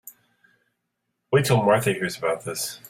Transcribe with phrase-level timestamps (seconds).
[1.31, 2.79] Wait till Martha hears about this.